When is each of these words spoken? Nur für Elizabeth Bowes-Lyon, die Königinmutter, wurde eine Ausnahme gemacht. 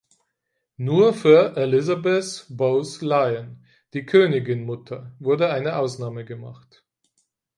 Nur 0.77 1.13
für 1.13 1.55
Elizabeth 1.57 2.47
Bowes-Lyon, 2.49 3.63
die 3.93 4.03
Königinmutter, 4.07 5.11
wurde 5.19 5.51
eine 5.51 5.75
Ausnahme 5.75 6.25
gemacht. 6.25 6.83